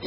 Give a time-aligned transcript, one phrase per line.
[0.00, 0.06] พู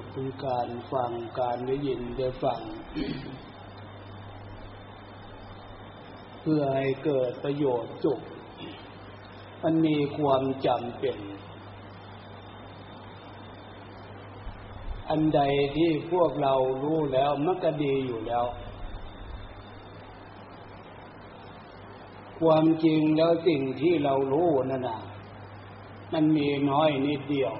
[0.00, 2.60] ดถึงการฟังการได้ยินได้ฟัง
[6.40, 8.20] เพื่อให้เกิดประโยชน์สุข
[9.62, 11.18] มันมีความจำเป็น
[15.10, 15.40] อันใด
[15.76, 18.46] ที่พวกเรารู้แล้วมันก็ดีอยู่แล้ว
[22.40, 25.00] ความจริงแล้วสิ่งที่เรารู้นั่นน่ะ
[26.12, 27.52] มันมีน้อยนิดเดียว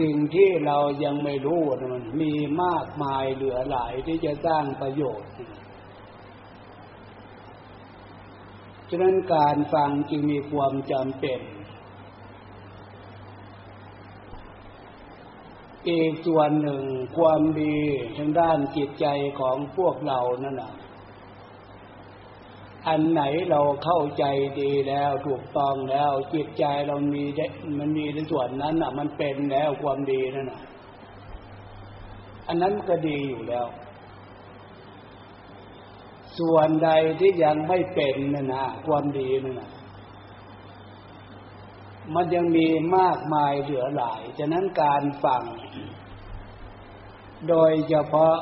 [0.00, 1.60] สิ่งที่เรายังไม่รู้
[1.94, 5.30] มันมีมากมายเหลือหลายที่จะสร้างประโยชน์
[8.88, 11.40] ฉะนั้นการฟังจึงมีความจำเป็น
[15.88, 16.82] อีกส่วนหนึ่ง
[17.16, 17.76] ความดี
[18.16, 19.06] ทางด้านจิตใจ
[19.40, 20.72] ของพวกเรานั่นนะ
[22.88, 24.24] อันไหนเราเข้าใจ
[24.60, 27.24] ดีแล้วถูกต้องแล้ว จิตใจเรามี
[27.78, 30.60] มันมีในส่วนนั้นน่ะ มันเป็นแล้วความดีนั่นน่ะ
[32.48, 33.66] อันนั้นก็ดีอยู่แล้ว
[36.38, 39.70] ส่วนใดที่ยังไม่เป็นนะนะความดีนั่นนะ
[42.14, 45.42] มันยังมีมากมายเหลือหลาย ฉะนั้นการฟัง
[47.48, 48.36] โดยเฉพาะ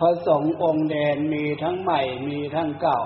[0.00, 3.00] พระสงฆ์องค์แดนมีทั้งใหม่มีทั้งเก่า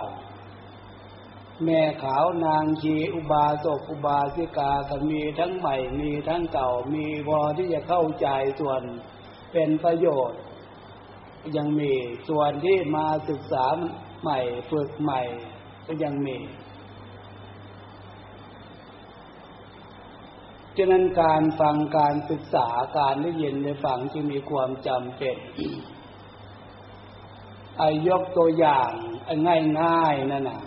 [1.65, 8.29] แม่ขาวนางชีอุบาสกอุบาสิกาก็มีทั้งใหม่มีทั้งเก่า มีพอที่จะเข้าใจ
[8.61, 8.83] ส่วน
[9.53, 10.41] เป็นประโยชน์
[11.57, 11.93] ยังมี
[12.29, 13.67] ส่วนที่มาศึกษา
[14.23, 14.39] ใหม่
[14.71, 15.23] ฝึกใหม่
[15.87, 16.39] ก็ยังมี
[20.77, 25.37] ฉะนั้นการฟังการศึกษาการได้ยินได้ฟังจึงมีความจำเป็น
[27.81, 28.91] อายกตัวอย่าง
[29.81, 30.63] ง่ายๆนั่นน่ะ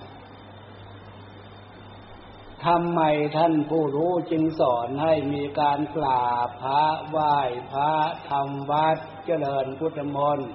[2.65, 3.02] ทำไม
[3.37, 7.36] ท่านผู้รู้จึงสอนให้มีการกราบพระไหว้
[7.71, 7.93] พระ
[8.30, 10.52] ทำวัดเจริญพุทธมนต์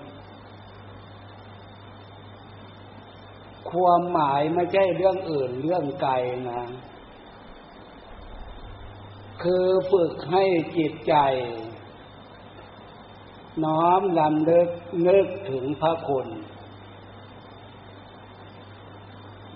[3.71, 6.15] ความหมายไม่ใช่เรื่องอื่นเรื่องไกล
[6.51, 6.65] นะ
[9.43, 10.45] คือฝึกให้
[10.79, 11.15] จิตใจ
[13.65, 14.69] น้อมลำเลิก
[15.07, 16.29] นึกถึงพระคุณ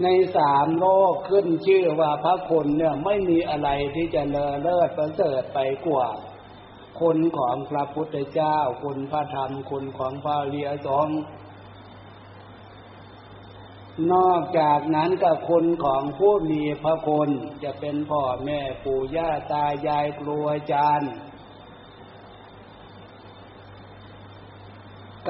[0.03, 6.07] ในสามโลกขึ้นชื่อว่าพระคุณเนี่ยไม่มีอะไรที่จะเลอเลิศประเสริฐไปกว่า
[7.01, 11.09] คนของพระพุทธเจ้า คุณพระธรรม คุณของพระเรียสอง
[14.13, 17.31] นอกจากนั้นก็คนของผู้มีพระคุณ
[17.65, 21.11] จะเป็นพ่อแม่ปู่ย่าตายายครูอาจารย์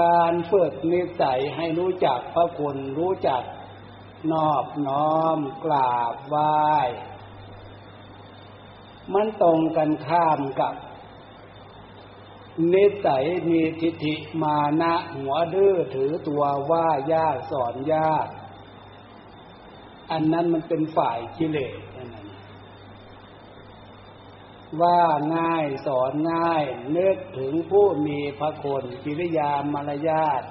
[0.00, 3.42] การฝึกนิสัยให้รู้จักพระคุณรู้จัก
[4.32, 6.56] นอบน้อมกราบไหว้
[9.12, 10.74] มันตรงกันข้ามกับ
[12.72, 18.26] นิสัยมีทิฏฐิมานะหัวดื้อถือตัวว่ายากสอนยาก
[20.10, 21.74] อันนั้นมันเป็นฝ่ายกิเลส
[24.82, 25.00] ว่า
[25.36, 26.64] ง่ายสอนง่าย
[26.96, 30.42] นึกถึงผู้มีพระคุณกิริยามารยาท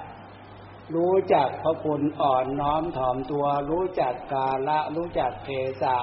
[0.94, 5.48] รู้จักพระคุณอ่อนน้อมถ่อมตัว รู้จักกาละรู้จักเท
[5.82, 5.96] ศะ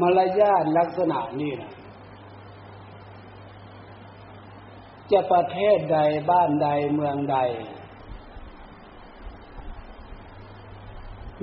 [0.00, 1.72] มารยาทลักษณะนี้นะ
[5.12, 5.98] จะประเทศใด
[6.30, 7.38] บ้านใดเมืองใด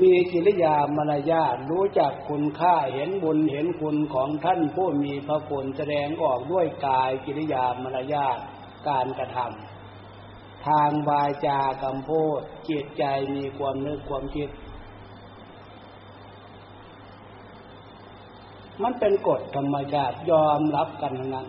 [0.01, 8.37] มีกิริยามารยาทรู้จักคุณค่าเห็นบุญเห็นคุณของท่านผู้มีพระคุณแสดงออกด้วยกายกิริยามารยาท
[8.87, 13.03] การกระทำทางวาจากำพูดจิตใจ
[13.35, 14.49] มีความนึกความคิด
[18.83, 21.47] มันเป็นกฎธรรมชาติยอมรับกันนั้น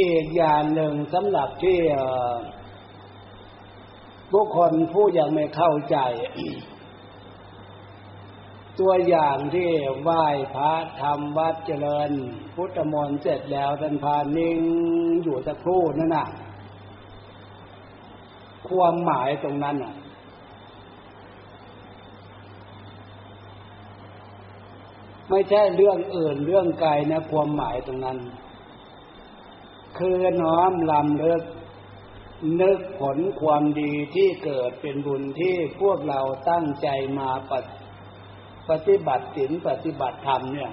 [0.00, 1.78] อีกอย่างหนึ่งสำหรับที่
[4.32, 5.96] บุคคลผู้ยังไม่เข้าใจ
[8.80, 9.68] ตัวอย่างที่
[10.02, 10.24] ไหว้
[10.54, 12.10] พระทำวัดเจริญ
[12.54, 14.60] พุทธมนต์เสร็จแล้วท่านพานิ่ง
[15.22, 16.26] อยู่สักครู่นั่นน่ะ
[18.68, 19.94] ความหมายตรงนั้นน่ะ
[25.30, 28.18] ไม่ใช่เรื่องอื่นเรื่องไกลนะ ความหมายตรงนั้น
[29.98, 31.42] คือน้อมลำเลิก
[32.60, 36.88] นึกผลความดีที่เกิดเป็นบุญที่พวกเราตั้งใจ
[37.18, 37.30] มา
[38.70, 40.72] ปฏิบัติศีลปฏิบัติธรรมเนี่ย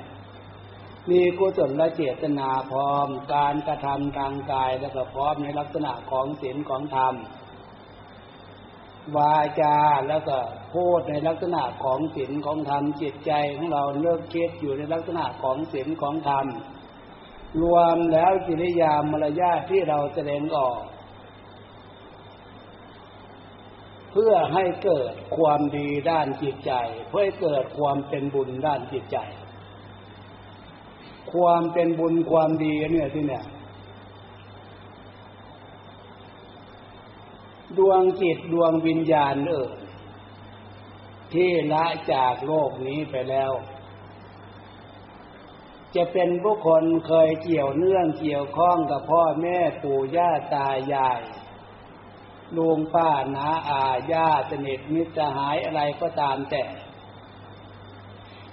[1.10, 7.16] มีกุศลและเจตนาพร้อมการกระทำทางกายแล้วก็พร้อมในลักษณะของศีลของธรรม
[9.18, 9.78] วาจา
[10.08, 10.38] แล้วก็
[10.74, 16.46] พูดในลักษณะของศีลของธรรมจิตใจของเราเลิกคิดอยู่ในลักษณะของศีลของธรรม
[17.62, 20.80] รวมแล้วกิริยามารยาทที่เราแสดงออก
[24.14, 26.74] เพื่อให้เกิดความดีด้านจิตใจ
[27.10, 29.18] เพื่อให้เกิดความเป็นบุญด้านจิตใจ
[31.34, 33.44] ความเป็นบุญความดีเนี่ยที่เนี่ย
[37.78, 39.70] ดวงจิตดวงวิญญาณเออ
[41.34, 43.52] ที่ละจากโลกนี้ไปแล้ว
[45.96, 51.22] จะเป็นบุคคลเคยเกี่ยวเนื่องเกี่ยวข้องกับพ่อแม่ปู่ย่าตายาย
[52.58, 56.64] ลุงป้านาอาญาสนิทมิตรหายอะไรก็ตามแต่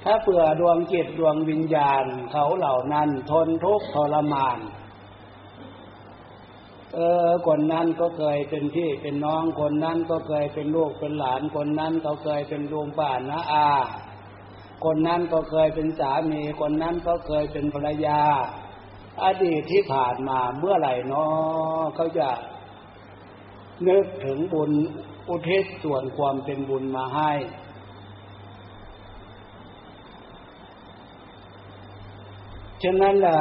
[0.05, 4.59] ถ้าเปื่อดวงจิตดวงวิญญาณเขาเหล่านั้นทนทุกข์ทรมาน
[6.95, 13.69] เออคนนั้นก็เคยเป็นพี่เป็นน้องคนนั้นก็เคยเป็นลูกเป็นหลานคนนั้นก็เคยเป็นลุงป้านะอา
[14.85, 18.21] คนนั้นก็เคยเป็นสามีคนนั้นก็เคยเป็นภรรยา
[19.25, 22.29] อดีตที่ผ่านมาเมื่อไหร่นาะเขาจะ
[23.89, 24.73] นึกถึงบุญ
[25.29, 27.33] อุทิศส่วนความเป็นบุญมาให้
[32.83, 33.41] ฉะนั้นล่ะ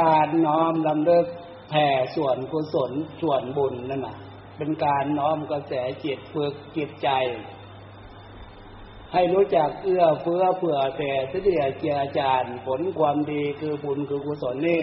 [0.00, 1.26] การน้อมลำเลิก
[1.70, 2.92] แผ่ส่วนกุศล
[3.22, 4.16] ส่วนบุญนั่นน่ะ
[4.56, 5.72] เป็นการน้อมกระแส
[6.04, 7.08] จิตฝึกจิตใจ
[9.12, 14.82] ให้รู้จักเอื้อเฟื้อเผื่อแผ่เสียเจียจานผลความดีคือบุญคือกุศลนี่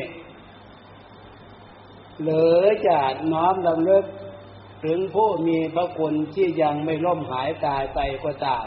[2.23, 2.99] หรือจะ
[3.33, 4.05] น้อมลำลิก
[4.85, 8.65] ถึงผู้มีพระคุณที่ยังไม่ล่มหายตายไปก็ตาม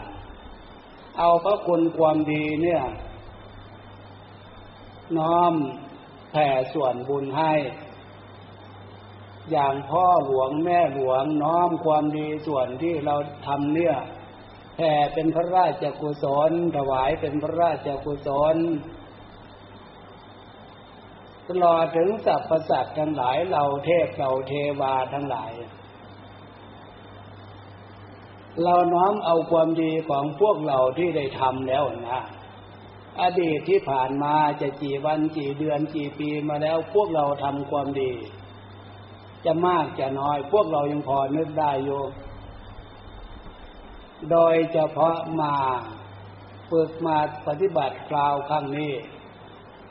[1.18, 2.82] เอาพระคุณความดีเนี่ย
[5.18, 5.52] น้อม
[6.30, 7.52] แผ่ส่วนบุญให้
[9.50, 13.14] อย่างพ่อหลวงแม่หลวงน้อมความดีส่วนที่เรา
[13.46, 13.96] ทำเนี่ย
[14.76, 18.56] แผ่เป็นพระราชกุศลถวายเป็นพระราชกุศล
[21.48, 25.52] ตลอดถึงสรรพสัตว์ทั้งหลายเราเทพเราเทวาทั้งหลาย
[28.62, 32.22] เราน้อมเอาความดีของพวกเราที่ได้ทำแล้วนะ
[33.20, 38.12] อดีตที่ผ่านมาจะกี่วันกี่เดือนกี่ปีมาแล้วพวกเราทำความดี
[39.44, 41.90] จะมากจะน้อย พวกเรายังพอนึกได้โย
[44.30, 45.54] โดยเฉพาะมา
[46.70, 48.92] ฝึกมาปฏิบัติคราวครั้งนี้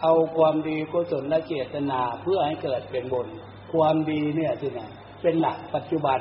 [0.03, 3.27] เอาความดีกุศลและเจตนาเพื่อให้เกิดเป็นบุญ
[3.73, 4.89] ความดีเนี่ยสินะ
[5.21, 6.19] เป็นหลักปัจจุบัน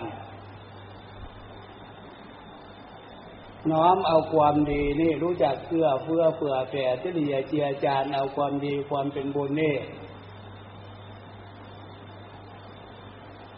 [3.70, 9.76] น้อมเอาความดีนี่รู้จักเอื้อเฟื้อเผื่อแผ่เฉลี่ยเจียจานเอาความดีความเป็นบุญนี่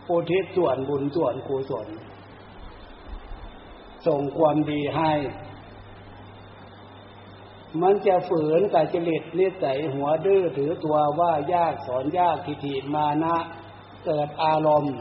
[0.08, 1.88] อุทิศส่วนบุญส่วนกุศล
[4.06, 5.12] ส่งความดีให้
[7.82, 13.36] มันจะฝืนกับจริตนิสัยหัวดื้อถือตัวว่ายากสอนยากทิฏฐิมานะ
[14.04, 14.96] เกิดอารมณ์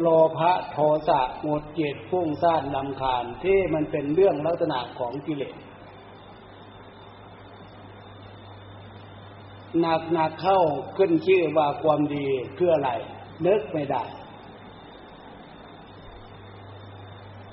[0.00, 0.06] โล
[0.38, 0.76] ภะโท
[1.08, 5.56] สะหมดเจตฟุ้งซ่านลำคาญที่มันเป็นเรื่องลักษณะของกิเลส
[9.80, 10.60] หนักหนักเข้า
[10.96, 12.26] ขึ้นชื่อว่าความดี
[12.56, 12.90] คืออะไร
[13.46, 14.02] นึกไม่ได้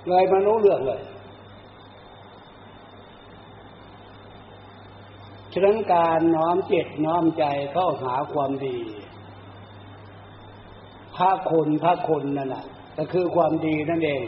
[0.07, 1.01] เลยมารู้เรื่องเลย
[5.53, 7.43] ฉะนั้นการน้อมจิตน้อมใจ
[7.73, 8.77] เข้าหาความดี
[11.15, 12.65] พระคุณพระคุณนั่นแหละ
[12.97, 14.23] ก็คือความดีนั่นเอง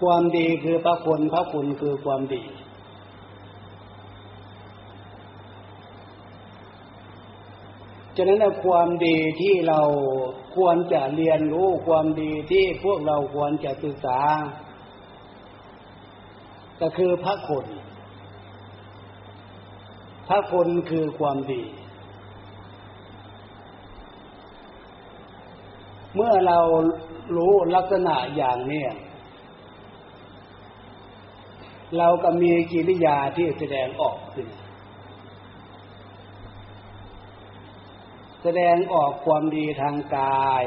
[0.00, 2.42] ความดีคือพระคุณพระคุณคือความดี
[8.16, 9.80] ฉะนั้นความดีที่เรา
[10.56, 14.20] ควรจะเรียนรู้ความดีที่พวกเราควรจะศึกษา
[16.80, 17.66] ก็คือพระคุณ
[20.32, 21.62] ระคุณคือความดี
[26.14, 26.58] เมื่อเรา
[27.36, 28.84] รู้ลักษณะอย่างนี้
[31.98, 34.48] เราก็มีกิริยาที่แสดงออกขึ้น
[38.42, 40.64] แสดงออกความดีทางกาย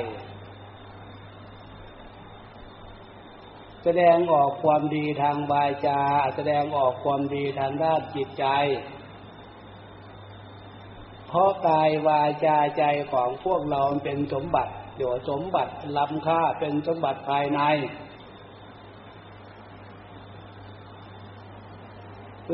[3.83, 6.01] แสดงออกความดีทางวาจา
[6.35, 8.45] แสดงออกความดีทางด้านจิตใจ
[11.35, 17.61] ราะกายวาจาใจของพวกเราเป็นสมบัติเดี๋ยวสมบัติล้ำค่าเป็นสมบัติภายใน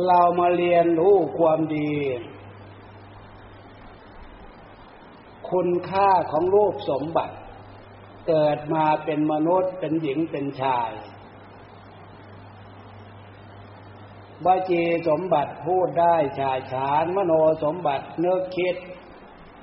[0.08, 1.92] เรามาเรียนรู้ความดี
[5.52, 7.36] คุณค่าของรูปสมบัติ
[8.28, 10.92] เกิดมาเป็นมนุษย์เป็นหญิงเป็นชาย
[14.46, 17.34] บาจีสมบัติพูดได้ชายฉานมโน
[17.64, 18.76] สมบัติเนื้อคิด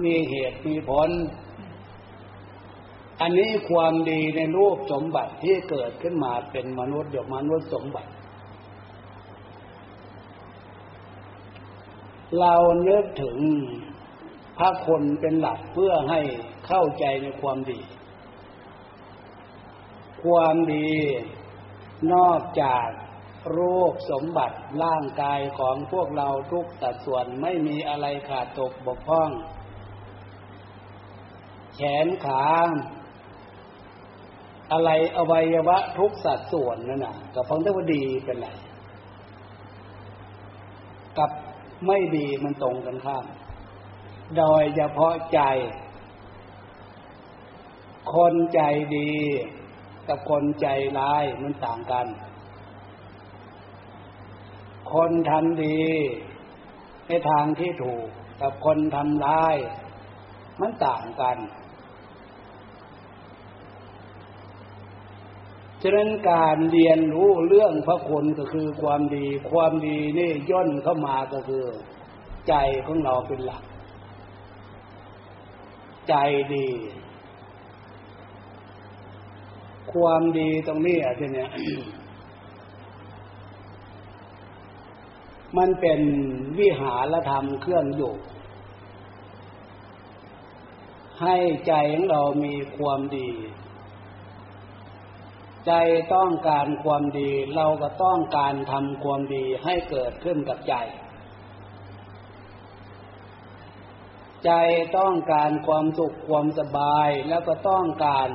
[0.02, 1.10] มีเหตุมีผล
[3.20, 8.10] อันนี้ความดีในรูปสมบัติที่เกิดขึ้นมาเป็นมนุษย์เดียวมนุษย์สมบัติ
[12.38, 12.54] เรา
[12.84, 13.38] เนึกถึง
[14.58, 16.20] พระคนเป็นหลักเพื่อให้
[16.66, 17.80] เข้าใจในความดี
[20.24, 20.90] ความดี
[22.12, 22.86] นอกจาก
[23.56, 29.30] รูปสมบัติร่างกายของพวกเราทุกสัดส่วนไม่มีอะไรขาดตกบกพร่อง
[31.74, 32.44] แขนขา
[34.72, 38.48] อะไรอวัยวะทุกสัดส่วนนั่นน่ะกับฟังได้ว่าดีเป็นไร
[41.18, 41.30] กับ
[41.86, 43.24] ไม่ดีมันตรงกันข้าม
[44.36, 45.40] โดยเฉพาะใจ
[48.14, 48.60] คนใจ
[48.96, 49.12] ดี
[50.08, 50.66] กับคนใจ
[50.98, 52.06] ร้ายมันต่างกัน
[54.92, 55.80] คนทำดี
[57.08, 58.06] ในทางที่ถูก
[58.40, 59.56] กับคนทำร้าย
[60.60, 61.38] มันต่างกัน
[65.82, 71.64] ฉะนั้นการเรียนรู้เรื่องพระคุณก็คือความดี ความดีนี่ย่นเข้ามาก็คือ
[72.48, 72.54] ใจ
[72.86, 73.62] ของเราเป็นหลัก
[76.08, 76.14] ใจ
[76.54, 76.68] ดี
[79.92, 81.50] ความดีตรงนี้อะทีเนี้ย
[85.56, 86.00] มันเป็น
[86.58, 88.14] วิหารธรรมเครื่องอยู่
[91.22, 91.36] ให้
[91.66, 93.30] ใจของเรามีความดี
[95.66, 95.72] ใจ
[96.14, 100.74] ต้องการความดี เราก็ต้องการทำความดีให้เกิดขึ้นกับใจ
[104.44, 104.50] ใจ
[104.98, 108.30] ต้องการความสุขความสบายแล้วก็ต้องการ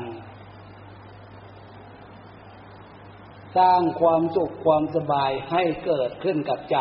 [3.57, 6.77] สร้างความสุขความสบายให้เกิดขึ้นกับใจ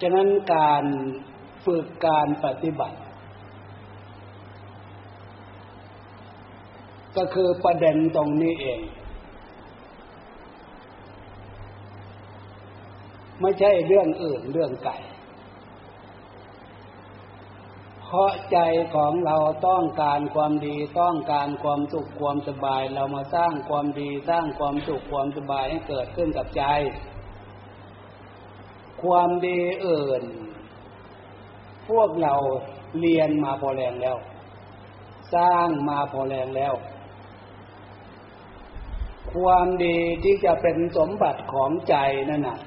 [0.00, 0.84] ฉะนั้นการ
[1.64, 2.98] ฝึกการปฏิบัติ
[7.16, 8.80] ก็คือประเด็นตรงนี้เอง
[13.40, 14.96] ไม่ใช่เรื่องอื่นเรื่องไก่
[18.12, 18.58] เพราะใจ
[18.94, 19.36] ของเรา
[19.68, 26.64] ต้องการความดีต้องการความสุขความสบาย เรามาสร้างความดีสร้างความสุขความสบายให้เกิดขึ้นกับใจ
[29.02, 30.22] ความดีเอื่น
[31.88, 32.34] พวกเรา
[33.00, 34.16] เรียนมาพอแรงแล้ว
[35.34, 36.74] สร้างมาพอแรงแล้ว
[39.34, 41.96] ความดีที่จะเป็นสมบัติของใจ
[42.30, 42.58] นั่นน่ะ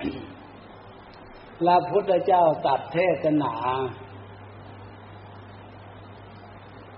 [1.60, 3.54] พระพุทธเจ้าตัดเทศนา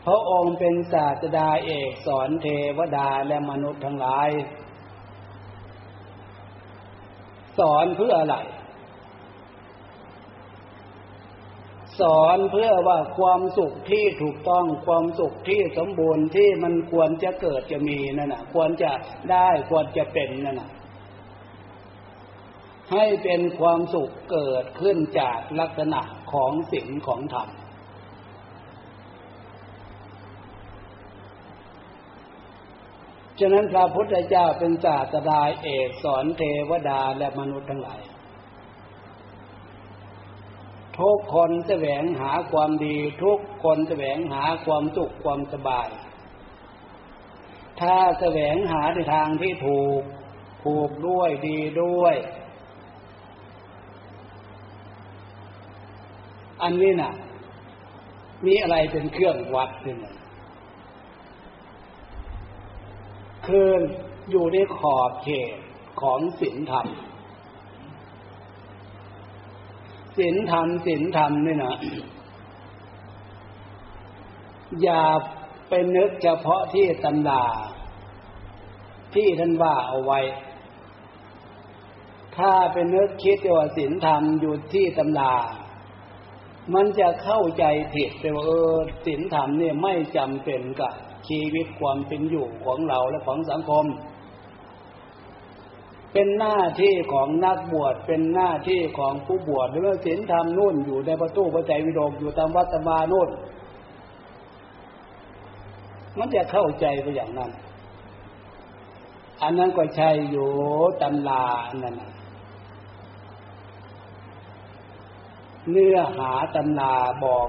[0.06, 2.48] พระองค์เป็นศาสดาเอกสอนเท
[2.78, 4.30] วดาและมนุษย์ทั้งหลาย
[7.60, 8.38] สอนเพื่ออะไร
[12.00, 18.92] สอนเพื่อว่าความสุขที่ถูกต้องความสุขที่สมบูรณ์ที่มันควรจะเกิดจะมีนั่นน่ะควรจะ
[19.32, 20.70] ได้ควรจะเป็นนั่นน่ะ
[22.92, 26.02] ให้เป็นความสุขเกิดขึ้นจากลักษณะ
[26.34, 27.50] ของสิ่งของธรรม
[33.40, 38.02] ฉะนั้นพระพุทธเจ้าเป็นศาสดาเอกสอนเทวดาและมนุษย์ทั้งหลาย
[41.00, 45.90] ทุกคนแสวงหาความดี ทุกคนแสวงหาความสุขความสบาย
[47.82, 50.02] ถ้าแสวงหาในทางที่ถูก
[50.66, 52.16] ถูกด้วยดีด้วย
[56.62, 57.14] อันนี้นะ่ะ
[58.46, 59.98] มีอะไรเป็นเครื่องวัดเนี่ย
[63.48, 63.70] คือ
[64.32, 65.56] อยู่ในขอบเขต
[66.02, 66.88] ของศีลธรรม
[70.18, 71.76] ศีลธรรมศีลธรรมนี่นะ
[74.82, 75.04] อย่า
[75.70, 77.44] ไปนึกเฉพาะที่ตำรา
[79.16, 80.20] ที่ท่านว่าเอาไว้
[82.38, 85.34] ถ้าไปนึกคิดว่าศีลธรรมอยู่ที่ตำรา
[86.74, 88.76] มันจะเข้าใจผิดไปว่าเออ
[89.06, 90.94] ศีลธรรมเนี่ยไม่จำเป็นกับ
[91.28, 93.86] ชีวิตความเป็นอยู่ของเราและของสังคม
[96.14, 103.30] เป็นหน้าที่ของนักบวชเป็นหน้าที่ของผู้บวชหรือว่าศีลธรรมนู่นอยู่ในประตูพระใจวิโดกอยู่ตามวัดตมานู่น
[106.18, 107.52] มันจะเข้าใจไปอย่างนั้น
[109.42, 110.50] อันนั้นก็ใช่อยู่
[111.02, 111.44] ตำลา
[111.84, 111.96] นั่น
[115.72, 117.48] เนื้อหาตำลาบอก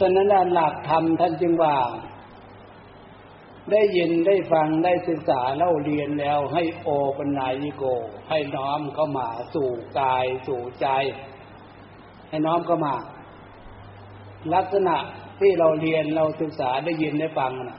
[0.00, 1.76] ตอนนั้นหลักธรรมท่านจึงว่า
[3.70, 6.88] ได้ยินได้ฟังได้ศึกษาเล่าเรียนแล้วให้โอ
[7.18, 7.84] ปัญญิโก
[8.30, 10.88] ให้น้อมเข้ามาสู่กายสู่ใจ
[12.28, 12.94] ให้น้อมเข้ามา
[14.54, 14.96] ลักษณะ
[15.40, 17.78] ที่เราเรียนเราศึกษาได้ยินได้ฟังนะ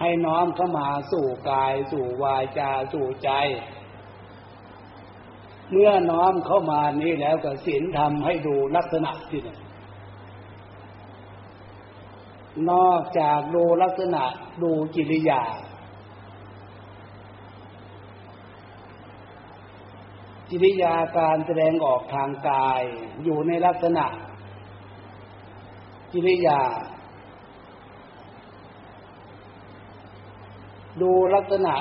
[0.00, 3.30] ให้น้อมเข้ามาสู่กายสู่วาจาสู่ใจ
[5.70, 9.56] เมื่อน้อมเข้ามานี้แล้วก็ศีลทำให้ดูลักษณะที่นี่
[12.70, 14.22] นอกจากดูลักษณะ
[14.62, 15.42] ดูกิริยา
[20.50, 22.82] กิริยาการแสดงออกทางกาย
[23.24, 24.06] อยู่ในลักษณะ
[26.12, 26.60] กิริยา
[31.00, 31.74] ดูลักษณะ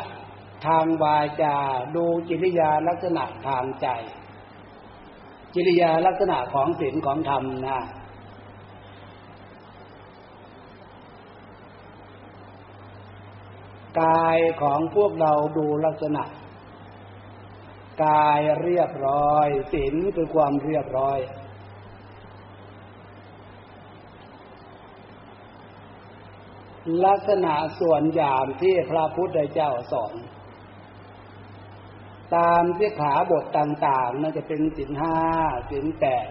[0.65, 1.57] ทางวาจา
[1.96, 3.88] ดูกิริยาลักษณะทางใจ
[5.55, 7.79] กิริยาลักษณะของศีลของธรรมนะ
[14.01, 16.24] กายของพวกเราดูลักษณะ
[18.06, 21.20] กายเรียบร้อยศีลคือความเรียบร้อย
[27.06, 30.13] ลักษณะส่วนยามที่พระพุทธเจ้าสอน
[32.36, 35.18] ตามที่ขาบทต่างๆนั่นจะเป็นสินห้า
[35.72, 36.27] สินแปด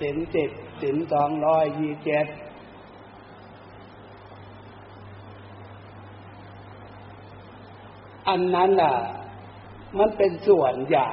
[0.00, 0.50] สินเจ็ด
[0.82, 2.26] สินสองร้อยยี่เจ็ด
[8.28, 8.96] อันนั้นน่ะ
[9.98, 11.08] มันเป็นส่วนใหญ่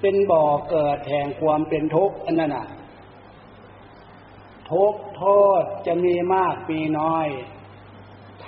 [0.00, 2.66] เป็นบ่อเกิดแห่งความเป็นทุกข์อันนั้นน่ะ
[4.70, 5.24] ทุกโท
[5.60, 7.26] ษจะมีมากมีน้อย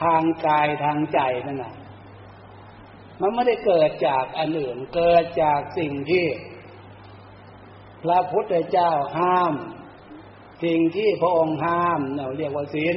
[0.00, 1.74] ทางกายทางใจนั่นน่ะ
[3.20, 6.26] มันไม่ได้เกิดจากอันอื่นเกิดจากสิ่งที่
[8.02, 9.54] พระพุทธเจ้าห้าม
[10.64, 12.96] สิ่งที่พระองค์ห้ามเราเรียกว่าศีล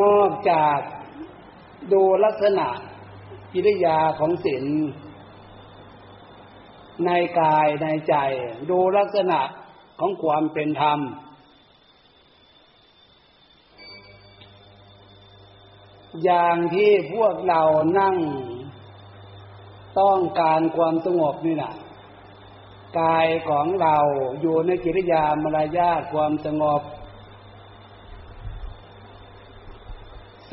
[0.00, 0.78] นอกจาก
[1.92, 2.68] ดูลักษณะ
[3.52, 4.64] กิริยาของศีล
[7.06, 8.14] ในกายในใจ
[8.70, 9.40] ดูลักษณะ
[10.00, 11.00] ของความเป็นธรรม
[16.24, 17.62] อย่างที่พวกเรา
[17.98, 18.16] นั่ง
[20.00, 21.72] ต้องการความสงบนี่นะ
[23.00, 23.96] กายของเรา
[24.40, 26.82] อยู่ในกิริยามารยาทความสงบ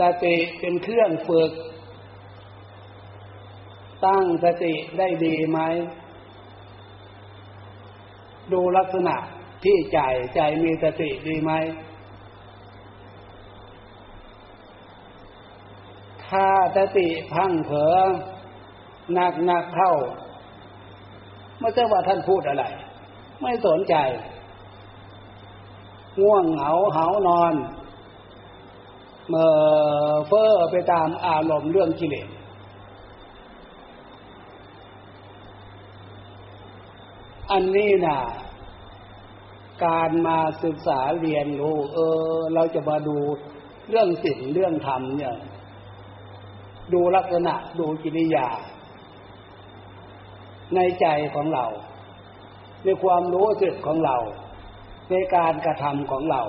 [0.02, 1.52] สติเป็นเครื่องฝึก
[4.06, 5.60] ตั้งสติได้ดีไหม
[8.54, 9.16] ดูลักษณะ
[9.64, 10.00] ที่ใจ
[10.36, 11.52] ใจมีสติดีไหม
[16.28, 17.96] ถ้าสติพังเผลอ
[19.14, 19.94] หนักหนักเข้า
[21.60, 22.66] ไม่ใช่ว่าท่านพูดอะไร
[23.42, 23.96] ไม่สนใจ
[26.22, 27.54] ง่วงเหงาเหานอน
[29.32, 29.54] เมื่อ
[30.28, 32.30] เฟอ้อไปตามอารมณ์เรื่องกิเลส
[37.52, 38.20] อันนี้นะ
[39.86, 41.98] การมาศึกษาเรียนรู้ เอ
[42.32, 43.17] อ เราจะมาดู
[43.89, 45.36] เรื่องสิ่งเรื่องธรรมเนี่ย
[46.94, 48.48] ดูลักษณะดูกิริยา
[50.76, 51.65] ในใจของเรา
[52.84, 54.17] ในความรู้สึกของเรา
[55.12, 56.41] ในการกระทำของเรา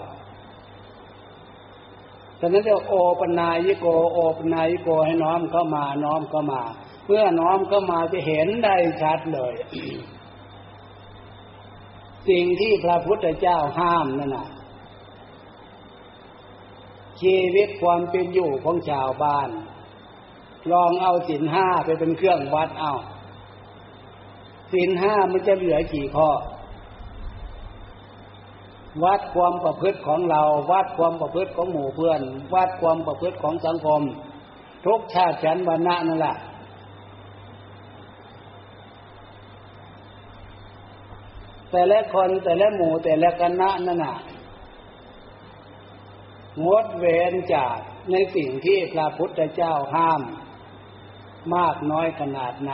[2.45, 6.63] ฉะนั้นเรียกโอปนายโกโอปนายโกให้น้อมเข้ามาน้อมเข้ามา
[7.07, 9.55] เมื่อน้อมเข้ามาจะเห็นได้ชัดเลย
[12.29, 14.49] สิ่งที่พระพุทธเจ้าห้ามนั่นน่ะ
[17.21, 19.49] ชีวิตความเป็นอยู่ของชาวบ้าน
[20.73, 22.95] ลองเอาสินห้าไปเป็นเครื่องวัดเอา
[24.73, 26.31] สินห้ามันจะเหลือกี่ข้อ
[29.05, 32.21] วัดความประพฤติของเราวัดความประพฤติของหมู่เพื่อน
[32.55, 34.03] วัดความประพฤติของสังคม
[34.87, 36.37] ทุกชาติฉันวรรณะนั่นแหละ
[41.71, 44.17] แต่ละคนแต่ละหมู่แต่ละคณะนั่นน่ะ
[46.67, 47.77] งดเว้นจาก
[48.11, 50.23] ในสิ่งที่พระพุทธเจ้าห้าม
[51.55, 52.73] มากน้อยขนาดไหน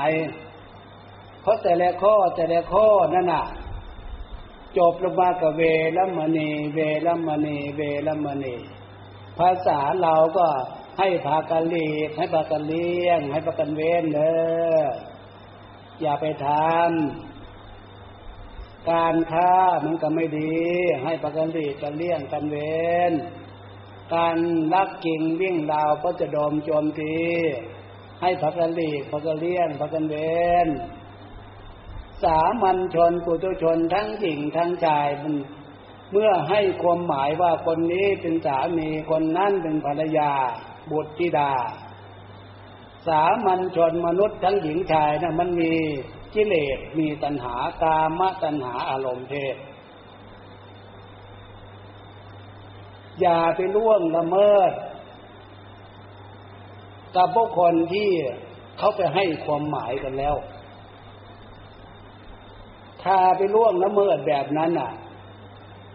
[1.43, 3.45] เพราะแต่ละข้อแต่ละข้อนั่นน่ะ
[4.79, 5.62] จบลงมากับเว
[5.97, 8.57] รมณีเวรมณีเวรมณี
[9.38, 10.47] ภาษาเราก็
[10.99, 14.37] ให้พากันเลีกให้พากันเลี้ยง ให้พากันเว้นเด้
[14.77, 14.87] อ
[16.01, 19.53] อย่าไปทำการค้า
[19.85, 20.57] มันก็ไม่ดี
[21.05, 23.12] ให้ประกันรีกกันเลี่ยงกันเว้น
[24.14, 24.38] การ
[24.75, 27.14] ลักกิ่งวิ่งดาวก็จะโดมโจมตี
[28.23, 30.69] ให้พักันรีกพักันเลี่ยงพักันเว้น
[32.25, 35.35] สามัญชนปุถุชนทั้งหญิงทั้งชายมัน
[36.13, 40.33] เมื่อให้ความหมายว่าคนนี้เป็นสามีคนนั้นเป็นภรรยา
[40.91, 41.53] บุตรธิดา
[43.07, 45.73] สามัญชนมนุษย์ทั้งหญิงชายนะมันมี
[46.35, 49.57] กิเลสมีตัณหากามตัณหาอารมณ์เพศ
[53.21, 54.73] อย่าไปล่วงละเมิด
[57.17, 58.11] กับพวกคนที่
[58.79, 64.92] เขาไปให้ความหมายกันแล้วาไปล่วงละเมิดแบบนั้นอะ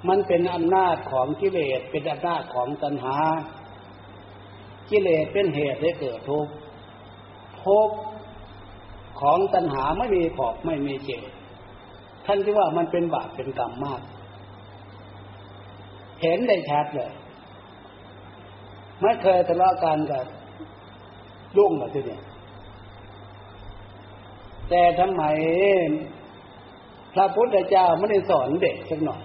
[0.08, 3.18] มันเป็นอำนาจของกิเลสเป็นอำนาจของตัณหา
[4.90, 6.54] กิเลสเป็นเหตุให้เกิดทุกข์
[7.64, 7.96] ทุกข์
[9.22, 11.24] ของตัณหาไม่มีขอบไม่มีเจต
[12.26, 14.02] ท่านที่ว่ามันเป็นบาปเป็นกรรมมาก
[16.22, 17.12] เห็นได้ชัดเลย
[19.02, 20.24] ไม่เคยทะเลาะกันกับ
[21.58, 22.22] ลุงมาทีเนี่ย
[24.70, 25.24] แต่ทำไม
[27.14, 29.24] พระพุทธเจ้าไม่ได้สอนเด็กสักหน่อย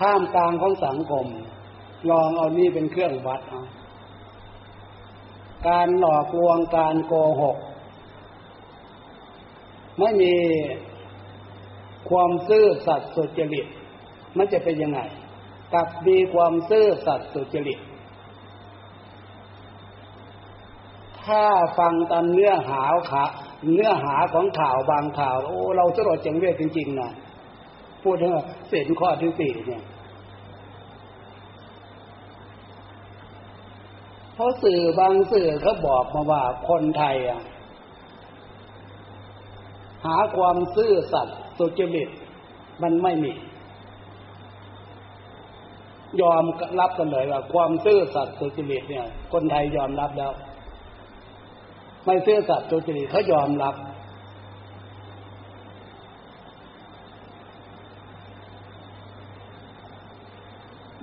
[0.00, 1.26] ท่ามกลางของสังคม
[2.10, 3.62] ลองเอานี่เป็นเครื่องวัดเอา
[5.68, 7.12] การหลอกลวงการโก
[7.42, 7.56] หก
[9.98, 10.34] ไม่มี
[12.10, 13.66] ความซื่อสัตย์สุจริต
[14.36, 15.00] มันจะเป็นยังไง
[15.74, 17.78] กับมีความซื่อสัตย์สุจริต
[21.24, 21.44] ถ้า
[21.78, 23.24] ฟังตามเนื้อหาขา
[23.64, 27.10] เนื้อหาของข่าวบางข่าว โอ้เราสลดจังเวทจริงๆนะ
[28.02, 28.30] พูดถึง
[28.68, 29.82] เส้นข้อที่สี่เนี่ย
[34.34, 37.40] เพราะสื่อบางสื่อเขาบอกมาว่าคนไทยอะ
[40.06, 42.08] หาความซื่อสัตย์สุจริต
[42.82, 43.32] มันไม่มี
[46.20, 46.44] ยอม
[46.80, 50.32] รับกันเลยว่า ความซื่อสัตย์สุจริตเนี่ย คนไทยยอมรับแล้ว
[52.08, 53.74] ไม่ซื่อสัตย์สุจริตเขายอมรับ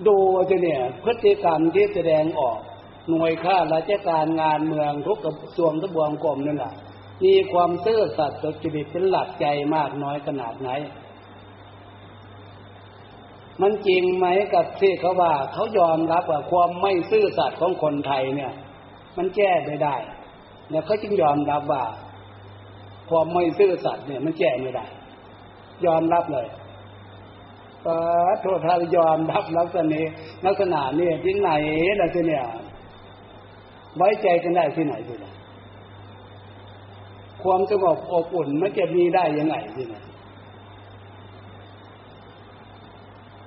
[0.07, 0.17] ดู
[0.49, 2.59] จะเนี่ย พฤติกรรมที่แสดงออก
[3.09, 6.73] หน่วยข้าราชการงานเมืองทุกกระทรวงทบวงกรมนั่นแหละ
[7.23, 10.69] มีความซื่อสัตย์สุจริตเป็นหลักใจมากน้อยขนาดไหน
[13.61, 18.53] มันจริงไหมกับที่เขาว่า เขายอมรับว่าความไม่ซื่อสัตย์ของคนไทยเนี่ย
[19.17, 19.95] มันแก้ไม่ได้
[20.69, 21.83] เนี่ยเขาจึงยอมรับว่า
[23.09, 24.85] ความไม่ซื่อสัตย์เนี่ยมันแก้ไม่ได้
[25.85, 26.47] ยอมรับเลย
[27.85, 27.97] ปะ
[28.41, 30.01] โทษทายอมรับลักษณะ
[30.45, 31.51] ลักษณะนี้ที่ไหน
[32.01, 32.45] ล่ะที่เนี่ย
[33.97, 35.25] ไว้ใจกันได้ที่ไหนที่ไหน
[37.43, 39.95] ความสงบอบอุ่นมันจะมีได้ยังไงที่ไหน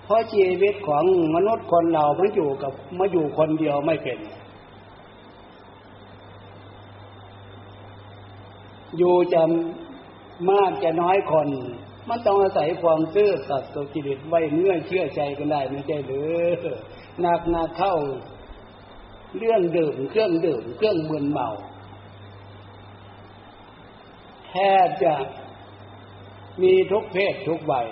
[0.04, 1.04] เพราะชีวิตของ
[1.34, 4.18] มนุษย์คนเรามันอยู่กับมาอยู่คนเดียวไม่เป็น
[8.98, 9.42] อยู่จะ
[10.50, 11.48] มากจะน้อยคน
[12.08, 16.46] มันต้องอาศัยความซื่อสัตย์สุจริตไว้เงื่อเชื่อใจกันได้ไม่ใช่หรือ
[17.20, 17.94] หนักหนักเข้า
[19.38, 21.48] เรื่องดื่มเครื่องดื่มเครื่องมึนเมา
[24.48, 24.54] แท
[24.86, 25.14] บจะ
[26.62, 27.88] มีทุกเพศทุกวัย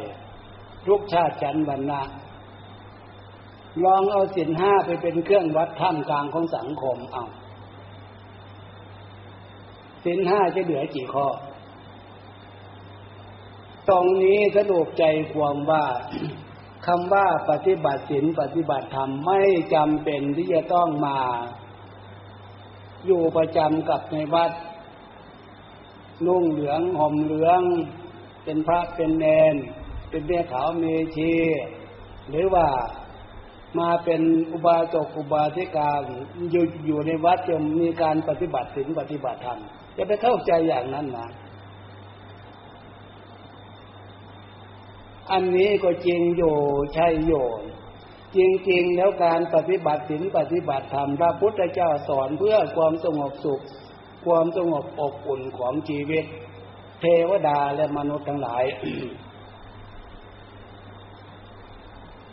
[0.87, 2.03] ทุกชาติชั้นวรรณะ
[3.85, 7.25] ลองเอาสินห้าไปเป็นเครื่องวัดท่ามกลางของสังคมเอา
[10.07, 11.27] สินห้าจะเหลือกี่ข้อ
[13.89, 15.85] ตรงนี้สรุปใจความว่า
[16.87, 19.41] คำว่าปฏิบัติศีลปฏิบัติธรรมไม่
[19.75, 21.19] จำเป็นที่จะต้องมา
[23.07, 24.53] อยู่ประจำกับในวัด
[26.27, 27.61] นุ่งเหลืองห่มเหลือง
[28.45, 29.55] เป็นพระเป็นเนน
[30.11, 30.85] เป็นเบี้ยขาวเม
[31.17, 31.33] ชี
[32.31, 32.67] หรือว่า
[33.79, 35.91] มาเป็นอุบาสกอุบาสิกา
[36.53, 39.61] อยู่อยู่ในวัดจะมีการปฏิบัติศีลปฏิบัติธรรม
[39.97, 41.29] จะไปเข้าใจอย่างนั้นนะ
[45.33, 46.57] อันนี้ก็จริงอยู่
[46.95, 47.63] ใช่โยน
[48.37, 48.39] จ
[48.71, 53.63] ริงๆ แล้วการปฏิบัติศีลปฏิบัติธรรมพระพุทธเจ้าสอนเพื่อความสงบสุข
[54.27, 56.25] ความสงบอบอุ่นของชีวิต
[57.01, 58.65] เทวดาและมนุษย์ทั้งหลาย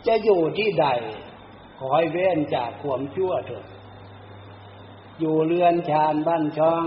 [0.06, 0.86] จะอยู่ที่ใด
[1.78, 3.66] ขอให้เว้นจากความชั่วเถิด
[5.20, 6.86] อยู่เรือนชานบ้านช่อง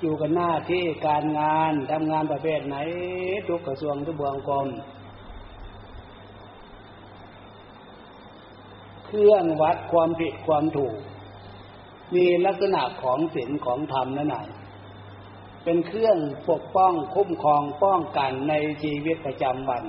[0.00, 2.76] อยู่กันหน้าที่การงานทำงานประเภทไหน
[3.48, 4.68] ทุกกระทรวงทุกบวงกรม
[9.06, 10.96] เครื่องวัดความผิดความถูก
[12.14, 16.18] มีลักษณะของศีลของธรรมนั่นเองเเป็นเครื่อง
[16.50, 19.84] ปกป้องคุ้มครองป้องกันในชีวิตประจำวัน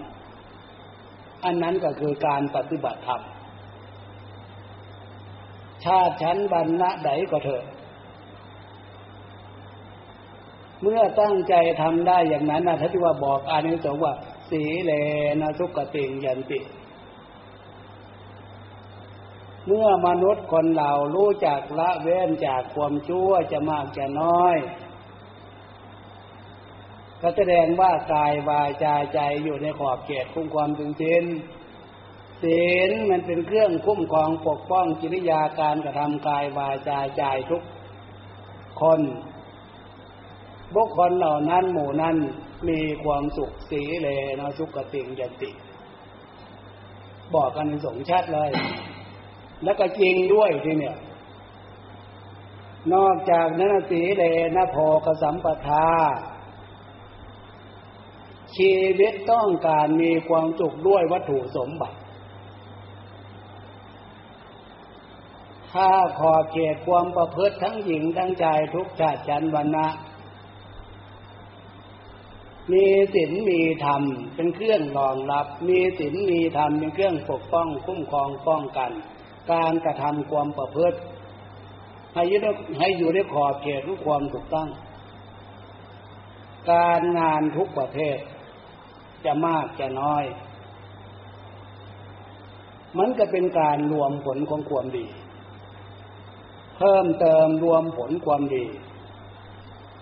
[1.44, 3.22] อันนั้นก็คือการปฏิบัติธรรม
[5.86, 7.64] ชาติชั้นบรรณะใดก็เถอะ
[10.82, 14.14] เมื่อตั้งใจทำได้อย่างนั้นนะท่านที่ว่าบอกอานิสงส์ว่า
[14.50, 14.92] สีเล
[15.42, 16.60] นะทุกติงยันติ
[19.66, 24.56] เมื่อมนุษย์คนเรารู้จักละเว้นจากความชั่วจะมากจะน้อย
[27.22, 31.26] ก็แสดงว่ากายวาจาใจอยู่ในขอบเขตคุ้มความถึงศีล
[32.44, 37.62] ศีลมันเป็นเครื่องคุ้มครองปกป้องจิริยาการกระทำกายวาจาใจทุก
[38.82, 39.00] คน
[40.76, 42.16] บุคคลเหล่านั้นหมู่นั้น
[42.70, 44.08] มีความสุขสีเล
[44.40, 45.52] นะสุขติงยันติ
[47.34, 48.52] บอกกันสงชัดเลย
[49.64, 50.98] แล้วก็จริงด้วยทีเนี่ย
[52.94, 54.24] นอกจากนั้นสีเล
[54.56, 55.88] นะโพกสัมปทา
[58.58, 61.98] ชีวิตต้องการมีความสุขด้วยวัตถุสมบัติ
[65.72, 69.88] ถ้าขอเขตความประพฤติทั้งหญิงทั้งชายทุกชาติชันวรรณะ
[72.72, 74.04] มีศีลมีธรรม
[74.36, 78.92] เป็นเครื่องรองรับ มีศีลมีธรรมเป็นเครื่องปกป้องคุ้มครองป้องกัน
[79.52, 80.98] การกระทำความประพฤติ
[82.14, 82.42] ให้ยึด
[82.80, 84.70] ให้อยู่ในขอบเขตของความถูกต้อง
[86.72, 88.18] การงานทุกประเภท
[89.26, 90.24] จะมากจะน้อย
[92.98, 95.06] มันก็เป็นการรวมผลของความดี
[96.78, 98.66] เพิ่มเติมรวมผลความดี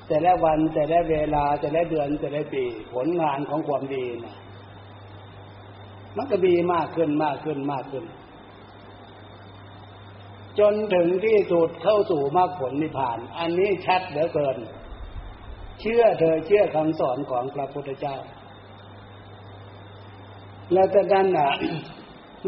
[0.07, 4.37] แต่ละวันแต่ละเวลาแต่ละเดือนแต่ละปี ผลงานของความดีนะ
[6.17, 8.05] มันก็ดีมากขึ้นมากขึ้นมากขึ้น
[10.59, 14.57] จนถึงที่สุดเข้าสู่มรรคผลนิพพาน อันนี้ชัดเหลือเกิน
[15.81, 18.17] เชื่อเธอเชื่อคำสอนของพระพุทธเจ้า
[20.73, 21.51] แล้วจะนั้นอะ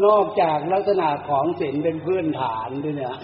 [0.04, 3.16] นอกจากลักษณะของศีลเป็นพื้นฐานด้วยเนี่ย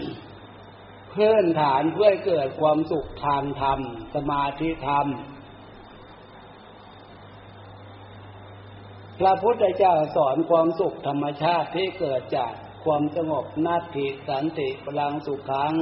[1.17, 3.81] พื้นฐานเพื่อเกิดความสุขทางธรรม
[4.15, 5.07] สมาธิธรรม
[9.21, 12.53] พระพุทธเจ้าสอนความสุขธรรมชาติที่เกิดจาก
[12.85, 15.75] ความสงบนาทิสันติพลังสุขขัง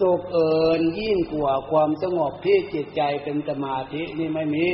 [0.00, 4.68] สุขเอินยิ่งกว่าความสงบที่จิตใจเป็นสมาธินี่ไม่มี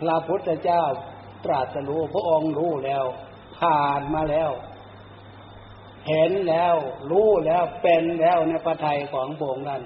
[0.00, 0.82] พระพุทธเจ้า
[1.44, 3.04] ตรัสรู้พระองค์รู้แล้ว
[3.58, 4.50] ผ่านมาแล้ว
[6.08, 6.74] เห็นแล้ว
[7.10, 9.82] รู้แล้วเป็นแล้วในประทัยของพระองค์นั้น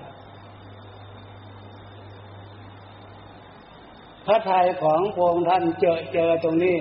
[4.26, 6.78] พระทัยของพระองค์ท่านเจอเจอตรงนี้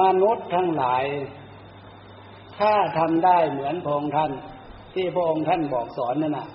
[0.00, 1.04] มนุษย์ทั้งหลาย
[2.58, 4.32] ถ้าทำได้เหมือนพระองค์ท่าน
[4.94, 6.48] ที่พระองค์ท่านบอกสอนนั่นน่ะ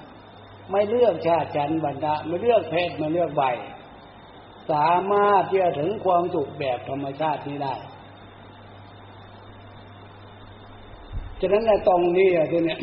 [0.71, 3.43] ไม่เลือกชาติชันบรรดาไม่เลือกเพศไม่เลือกใบ
[4.71, 7.73] สามารถที่จะถึงความสุขแบบธรรมชาตินี้ได้
[11.39, 12.77] ฉะนั้นในตรงนี้ทีนี้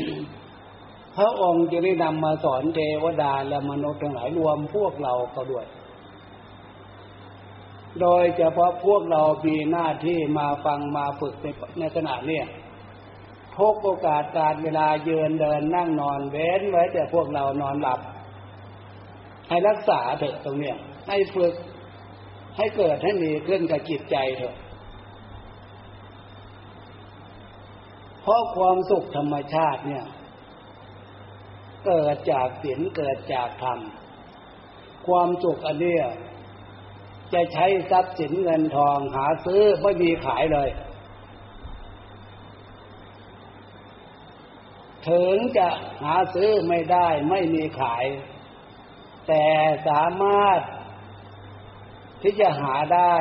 [1.17, 5.67] พระองค์จะได้นำมาสอนเทวดาและมนุษย์ทั้งหลายรวมพวกเราก็ด้วย
[8.01, 11.47] โดยเฉพาะพวกเรามีหน้าที่มาฟังมาฝึกใน
[11.79, 12.41] ในขณะเนี้
[13.57, 18.01] ทุกโอกาสการเวลาเยืนเดินนั่งนอนเว้นไว้แต่พวกเรานอนหลับ
[19.49, 20.77] ให้รักษาเถอะตรงเนี้ย
[21.09, 21.55] ให้ฝึก
[22.57, 24.55] ให้เกิดให้มีขึ้นกับจิตใจเถอะ
[28.22, 30.04] เพราะความสุขธรรมชาติเนี่ย
[31.87, 33.78] เกิดจากศีลเกิดจากธรรม
[35.06, 36.04] ความสุขอันเนี้ย
[37.35, 40.70] จะใช้ทรัพย์สินเงินทองหาซื้อไม่มีขายเลย
[45.08, 45.68] ถึงจะ
[46.02, 48.04] หาซื้อไม่ได้ไม่มีขาย
[49.28, 49.44] แต่
[49.88, 50.61] สามารถ
[52.22, 53.14] ที่จะหาได้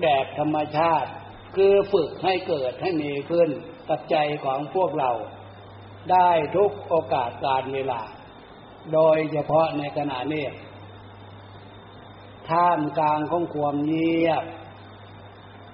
[0.00, 1.10] แบบธรรมชาติ
[1.56, 3.50] คือฝึกให้เกิดให้มีขึ้น
[3.88, 5.10] กับใจของพวกเรา
[6.12, 8.02] ได้ทุกโอกาสการเวลา
[8.92, 10.46] โดยเฉพาะในขณะนี้
[12.50, 14.44] ท่ามกลางของความเงียบ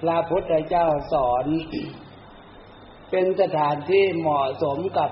[0.00, 1.46] พระพุทธเจ้าสอน
[3.10, 5.10] เป็นสถานที่เหมาะสมกับ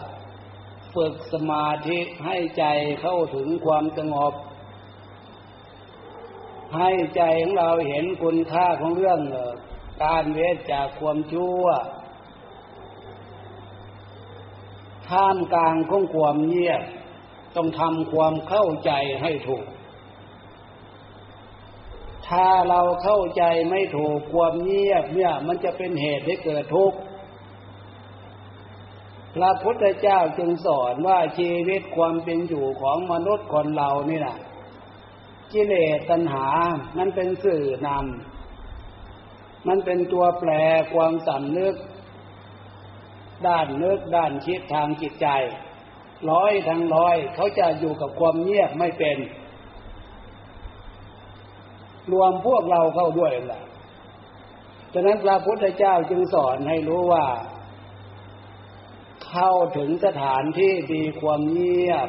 [0.94, 2.64] ฝึกสมาธิให้ใจ
[3.00, 4.32] เข้าถึงความสงบ
[6.76, 9.20] ให้ใจของเราเห็นคุณค่าของเรื่อง
[10.02, 11.64] การเวทจากความชั่ว
[15.08, 16.82] ท่ามกลางของความเงียบ
[17.56, 19.66] ต้องทำความเข้าใจให้ถูก
[22.28, 26.98] ถ้าเราเข้าใจไม่ถูกความเงียบเนี่ย มันจะเป็นเหตุให้เกิดทุกข์
[29.34, 34.36] พระพุทธเจ้าจึงสอนว่าชีวิตความเป็นอยู่ของมนุษย์คนเรานี่นะ
[35.52, 36.46] กิเลสตัณหา
[36.98, 38.37] มันเป็นสื่อนำ
[39.66, 40.50] มันเป็นตัวแปร
[40.94, 41.74] ความสำนึก
[43.46, 45.28] ด้านนึกด้านคิดทางจิตใจ
[46.30, 49.18] ร้อยทั้งร้อย เขาจะอยู่กับความเงียบไม่เป็น
[52.12, 53.62] รวมพวกเราเข้าด้วยแหละ
[54.92, 57.26] ฉะนั้นพระพุทธเจ้าจึงสอนให้รู้ว่า
[59.28, 62.08] เข้าถึงสถานที่ดีความเงียบ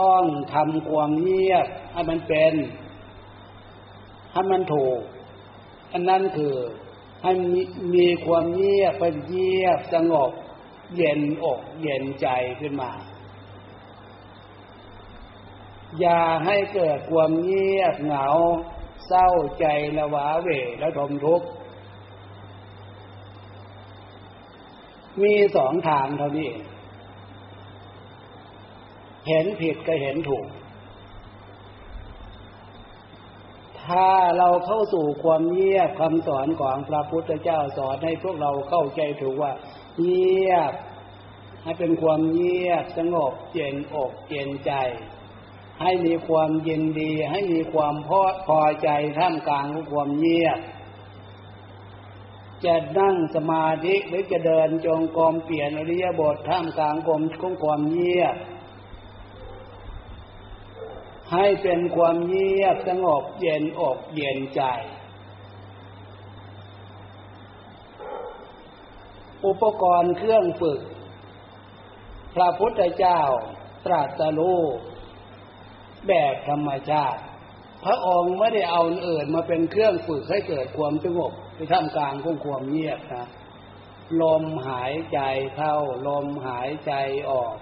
[0.00, 2.54] ต้องทำความเงียบให้มันเป็น
[4.32, 5.00] ให้มันถูก
[5.92, 6.54] อันนั้นคือ
[7.22, 7.32] ให้
[7.94, 10.30] มีความเงียบเป็นเงียบสงบ
[10.96, 12.28] เย็นอกเย็นใจ
[12.60, 12.90] ขึ้นมา
[16.00, 18.26] อย่าให้เกิดความเงียบเหงา
[19.06, 19.28] เศร้า
[19.60, 20.48] ใจละวาเว
[20.78, 21.46] และทมทุกข์
[25.22, 26.50] มีสองทางเท่านี้
[29.28, 30.46] เห็นผิดก็เห็นถูก
[33.88, 39.52] ถ้าเราเข้าสู่ความเงียบคำสอนของพระพุทธเจ้าสอนให้พวกเราเข้าใจถูกว่า
[40.00, 40.72] เงียบ
[41.62, 44.72] ให้เป็นความเงียบสงบเย็นอกเย็นใจ
[45.82, 50.58] ให้มีความเยินดี ให้มีความพอพอใจท่ามกลางของความเงียบ
[52.64, 58.36] จะนั่งสมาธิหรือจะเดินจงกรมเปลี่ยนอริยบทท่ามกลางกรมของความเงียบ
[61.32, 64.62] ให้เป็นความเงียบสงบเย็นอกเย็นใจ
[69.46, 70.80] อุปกรณ์เครื่องฝึก
[72.34, 73.20] พระพุทธเจ้า
[73.86, 74.60] ตรัสรู้
[76.08, 77.20] แบบธรรมชาติ
[77.84, 83.26] พระองค์ไม่ได้เอาอื่นมาเป็นเครื่องฝึกให้เกิดความสงบในท่ามกลางของความเงียบนะ
[84.22, 85.20] ลมหายใจ
[85.56, 85.74] เข้า
[86.08, 86.92] ลมหายใจ
[87.30, 87.54] ออก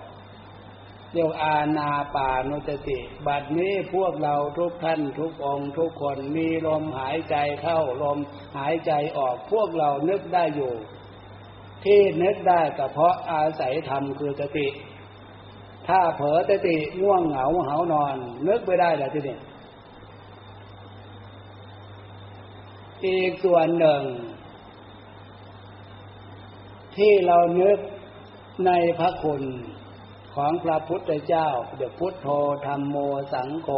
[1.16, 8.18] เรียกอาณาปานุสติ บัดนี้พวกเราทุกท่านทุกองทุกคนมีลมหายใจเข้าลม
[8.58, 10.72] หายใจออกพวกเรานึกได้อยู่
[11.84, 14.68] ที่นึกได้ก็เพราะอาศัยธรรมคือสติ
[15.88, 18.16] ถ้าเผลอตติง่วงเหงาเหานอน
[18.48, 19.36] นึกไม่ได้แล้วทีนี้
[23.06, 24.02] อีกส่วนหนึ่ง
[26.96, 27.78] ที่เรานึก
[28.66, 29.42] ในพระคุณ
[30.36, 32.28] ของพระพุทธเจ้าเดี๋ยวพุทโธ
[32.66, 32.96] ธรรมโม
[33.32, 33.68] สังโฆ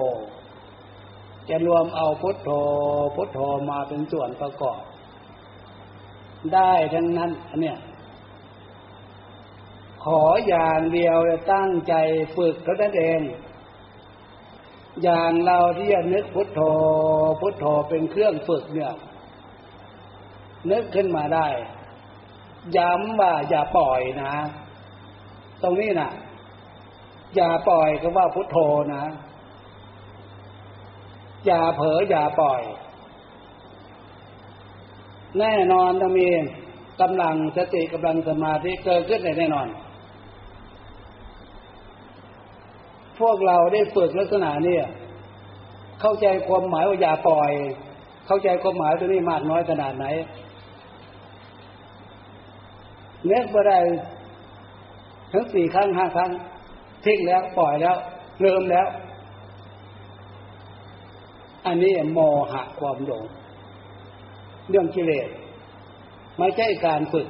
[1.49, 2.51] จะรวมเอาพุทโธ
[3.17, 3.41] พุทโธ
[3.71, 4.81] มาเป็นส่วนประกอบ
[6.55, 7.79] ได้ทั้งนั้นเนี่ย
[10.05, 11.17] ขออย่างเดียว
[11.53, 11.95] ตั้งใจ
[12.37, 13.21] ฝึกเท่านั้นเอง
[15.03, 16.61] อย่างเราที่จะนึกพุทโธ
[17.41, 18.95] พุทโธเป็นเครื่องฝึกเนี่ย
[20.71, 21.49] นึกขึ้นมาได้
[22.77, 24.35] ย้ำว่าอย่าปล่อยนะ
[25.63, 26.11] ตรงนี้นะ
[27.37, 28.59] อย่าปล่อยก็ว่าพุทโธ
[28.95, 29.05] นะ
[31.47, 32.63] อย่าเผลออย่าปล่อย
[35.39, 36.29] แน่นอนต้องมี
[37.01, 39.69] กำลังสติกำลังสมาธิเกิดขึ้นแน่นอน
[43.21, 44.77] พวกเราได้ฝึกลักษณะนี้
[46.01, 47.51] เข้าใจความหมายว่าอย่าปล่อย
[48.27, 50.05] เข้าใจความหมายตัวนี้มากน้อยขนาดไหน
[53.27, 53.79] เน็กบ่ได้
[55.33, 56.31] ทั้งสี่ครั้งห้าครั้ง
[57.05, 57.97] ทิ้งแล้วปล่อยแล้ว
[58.41, 58.89] เริ่มแล้ว
[61.67, 62.19] อันนี้โม
[62.53, 63.25] หะความหลง
[64.69, 65.29] เรื่องกิเลส
[66.39, 67.29] ไม่ใช่การฝึก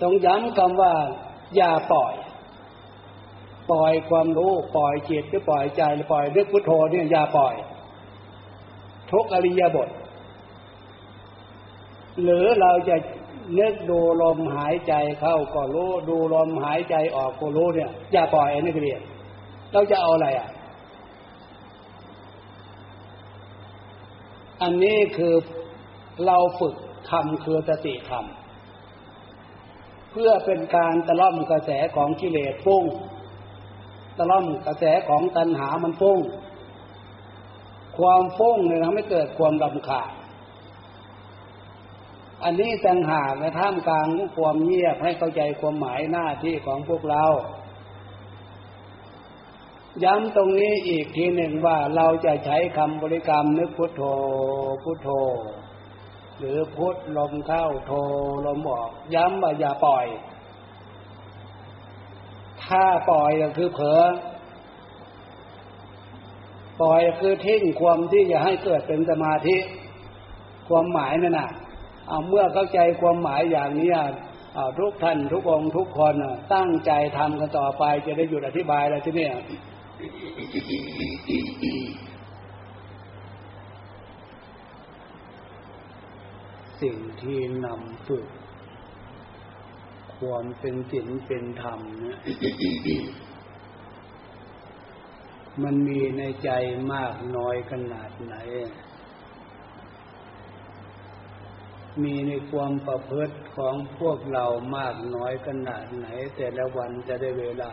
[0.00, 0.94] ต้องย้ำคำว่า
[1.56, 2.14] อย่าปล่อย
[3.70, 7.54] ปล่อยความรู้ปล่อยจิตหรือปล่อยใจหรือปล่อยนึกพุทโธเนี่ยอย่าปล่อย
[9.12, 9.88] ทุกอริยบท
[12.22, 12.96] หรือเราจะ
[13.58, 19.02] นึกดูลมหายใจเข้าก็รู้ดูลมหายใจออกก็รู้เนี่ย อย่าปล่อยอันนี้เรียน
[19.72, 20.48] เราจะเอาอะไรอะ
[24.62, 25.34] อันนี้คือ
[26.26, 26.74] เราฝึก
[27.10, 28.24] ทำคือสติธรรม
[30.10, 32.84] เพื่อเป็นการตะล่อมกระแสของกิเลสฟุ้ง
[34.18, 36.18] ตะล่อมกระแสของตัณหามันฟุ้ง
[37.98, 40.10] ความฟุ้งเนี่ยทำให้เกิดความลำขาด
[42.44, 47.24] อันนี้ต่างหากในท่ามกลางความเงียบให้เข้าใจความหมายหน้าที่ของพวกเรา
[50.04, 54.02] ย้ำตรงนี้อีกทีหนึ่งว่าเราจะใช้คำบริกรรมนึกพุทโธ
[54.82, 55.08] พุทโธ
[56.38, 57.92] หรือพุทลมเข้าโธ
[58.46, 60.06] ลมออก ย้ำว่าอย่าปล่อย
[62.64, 64.02] ถ้าปล่อยก็คือเผลอ
[66.80, 69.56] ปล่อยคือทิ้งความที่จะให้เกิดเป็นสมาธิ
[70.68, 71.50] ความหมายนั่นน่ะ
[72.10, 73.92] เอาเมื่อเข้าใจความหมายอย่างนี้
[74.78, 76.14] ทุกท่านทุกองทุกคน
[76.54, 79.28] ตั้งใจทำกันต่อไปจะได้หยุดอธิบายแล้วที่นี่
[86.82, 88.26] สิ่งที่นำฝึก
[90.16, 92.18] ความเป็นศีลเป็นธรรมเนี่ย
[95.62, 96.50] มันมีในใจ
[96.92, 98.34] มากน้อยขนาดไหน
[102.02, 107.72] มีในความประพฤติของพวกเรามากน้อยขนาดไหน แต่ละวันจะได้เวลา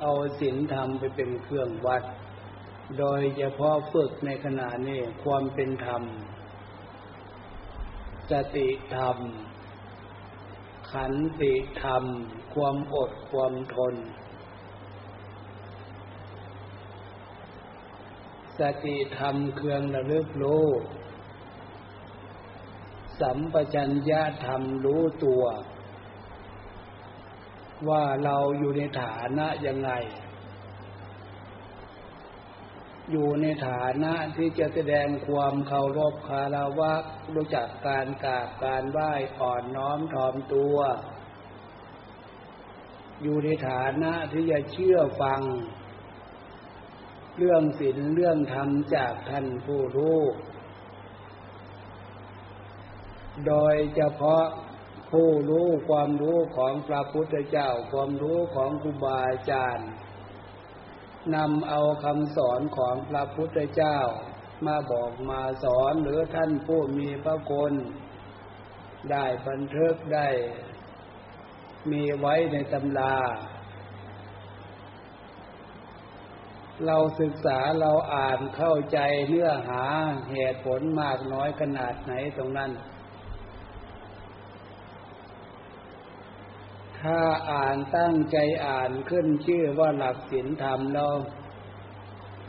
[0.00, 2.02] เอาศีลธรรมไปเป็นเครื่องวัด
[2.98, 6.02] โดยเฉพาะฝึกในขณะนี้ความเป็นธรรม
[8.30, 9.16] สติธรรม
[10.92, 11.12] ขัน
[11.42, 12.04] ติธรรม
[12.54, 13.94] ความอดความทน
[18.58, 20.66] สติธรรมเครื่องระลึกรู้
[23.20, 25.44] สัมปชัญญะธรรมรู้ตัว
[27.88, 29.90] ว่าเราอยู่ในฐานะยังไง
[33.10, 36.94] อยู่ในฐานะที่จะแสดงความเคารพคารวะ
[37.34, 40.76] รู้จักการกราบการไหว้อ่อนน้อมถ่อมตัว
[43.22, 45.40] อยู่ในฐานะที่จะเชื่อฟัง
[47.38, 50.20] เรื่องศีลเรื่องธรรมจากท่านผู้รู้
[53.46, 54.44] โดยเฉพาะ
[55.10, 59.90] ผู้รู้ความรู้ของพระพุทธเจ้า ความรู้ของครูบาอาจารย์
[61.34, 63.98] นำเอาคำสอนของพระพุทธเจ้า
[64.66, 67.72] มาบอกมาสอนหรือท่านผู้มีพระคุณ
[69.10, 70.28] ได้บันทึกได้
[71.90, 73.16] มีไว้ในตำรา
[76.86, 79.84] เราศึกษาเราอ่านเข้าใจเนื้อหา
[80.32, 82.70] เหตุผลมากน้อยขนาดไหนตรงนั้น
[87.02, 87.20] ถ้า
[87.50, 88.36] อ่านตั้งใจ
[88.66, 91.08] อ่านขึ้นชื่อว่าหลักศีลธรรมเรา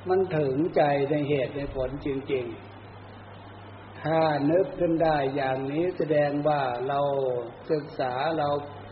[0.07, 2.45] มันถึงใจในเหตุในผลจริง
[3.23, 4.21] ๆ ถ้า
[4.51, 7.01] นึกขึ้นได้อย่างนี้แสดงว่าเรา
[7.71, 8.49] ศึกษาเรา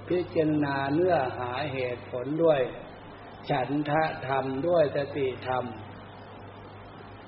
[0.10, 2.62] พิจารณาเนื้อหาเหตุผลด้วย
[3.50, 5.66] ฉันทะธรรมด้วยสติธรรม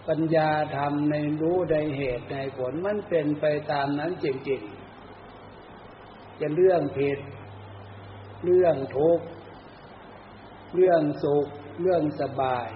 [0.07, 4.61] ปัญญาธรรมในรู้ในเหตุในผลมันเป็นไปตามนั้นจริง
[5.51, 7.19] ๆ จะเรื่องผิด
[8.43, 9.25] เรื่องทุกข์
[10.75, 11.47] เรื่องสุข
[11.81, 12.67] เรื่องสบาย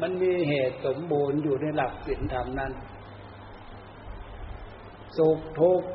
[0.00, 2.72] มันมีเหตุสมบูรณ์อยู่ในหลักศีลธรรมนั้น
[5.18, 5.88] สุขทุกข์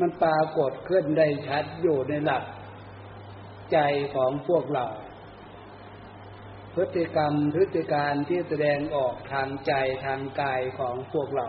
[0.00, 2.44] มันปรากฏขึ้นได้ชัดอยู่ในหลัก
[3.72, 3.78] ใจ
[4.14, 4.86] ของพวกเรา
[6.74, 9.72] พฤติกรรมพฤติการที่แสดงออกทางใจ
[10.04, 11.48] ทางกายของพวกเรา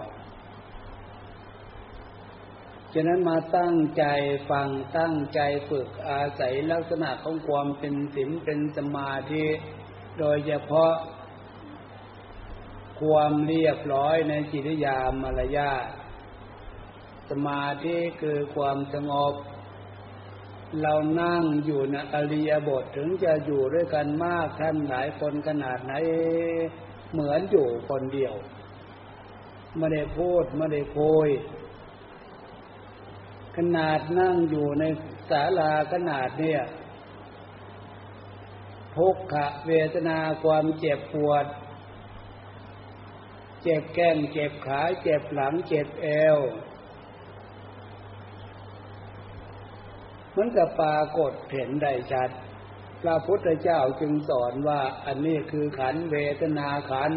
[2.94, 4.04] ฉะนั้นมาตั้งใจ
[4.50, 9.46] ฟังตั้งใจฝึกอาศัยลักษณะของความเป็นศีลเป็นสมาธิ
[10.20, 10.94] โดยเฉพาะ
[13.02, 15.74] ความเรียบร้อยในจิตยามารยา
[17.30, 19.34] สมาธิคือความสงบ
[20.82, 25.94] เรานั่งอยู่ในอริยบทถึงจะอยู่ด้วยกันมากท่านหลายคนขนาดไหน
[27.12, 28.34] เหมือนอยู่คนเดียว
[29.78, 31.30] ไม่ได้พูดไม่ได้คุย
[33.58, 34.84] ขนาดนั่งอยู่ใน
[35.30, 36.62] ศาลาขนาดเนี่ย
[38.96, 39.36] ทุกข
[39.68, 41.46] เวทนาความเจ็บปวด
[43.64, 46.38] เจ็บแก้มเจ็บขา เจ็บหลัง เจ็บเอว
[50.36, 52.30] มันจะปรากฏเห็นได้ชัด
[53.02, 57.12] พระพุทธเจ้าจึงสอนว่าอันนี้คือขันเวทนาขัน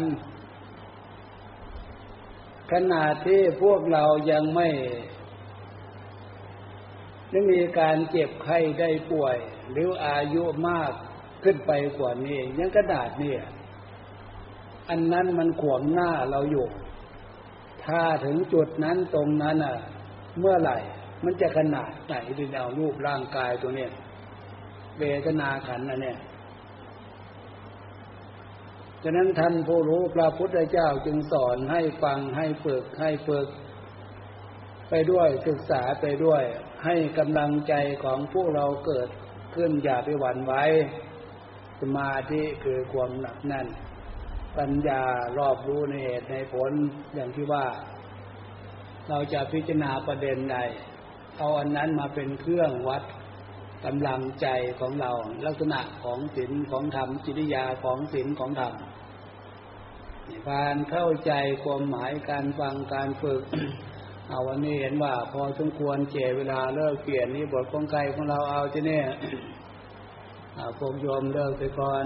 [2.71, 4.69] ขนาดที่พวกเรายังไม่
[7.31, 9.37] หรือมีการเจ็บไข้ได้ป่วย
[9.71, 10.91] หรืออายุมาก
[11.43, 13.41] ขึ้นไปกว่านี้ยังกระดาษเนี่ย
[14.89, 16.67] อันนั้นมันขวงหน้าเราอยู่
[17.85, 19.77] ถ้าถึงจุดนั้นตรงนั้นอะ
[20.39, 20.77] เมื่อไหร่
[21.23, 23.91] มันจะขนาดไหนที่เอารูปร่างกายตัวเนี้ย
[24.99, 26.19] เวทนาขันอันเนี้ย
[29.03, 33.47] ฉะนั้นท่านผู้รู้พระพุทธเจ้าจึงสอนให้ฟังให้ฝึกให้ฝึก
[34.91, 36.43] ไปด้วยศึกษาไปด้วย
[36.85, 37.73] ให้กำลังใจ
[38.03, 39.09] ของพวกเราเกิด
[39.55, 40.53] ขึ้นอย่าไปหวั่นไหว
[41.81, 43.67] สมาธิคือความหนักแน่น
[44.57, 45.03] ปัญญา
[45.37, 46.71] รอบรู้ในเหตุในผล
[47.13, 47.65] อย่างที่ว่า
[49.09, 50.57] เราจะพิจารณาประเด็นใด
[51.37, 53.03] เอาอันนั้นมาเป็นเครื่องวัด
[53.85, 54.47] กำลังใจ
[54.79, 55.11] ของเรา
[55.45, 58.73] ลักษณะของศีลของธรรมจิตยาของศีลของธรรม
[60.49, 61.31] การเข้าใจ
[61.63, 63.43] ความหมายการฟังการฝึก
[64.29, 69.01] เอาวันนี้เห็นว่า พอสมควรเจเวลาเลิกเปลี่ยนนี่บทของไกของเราเอาที่นี่
[70.77, 72.05] พวกโยมเลิกไปก่อน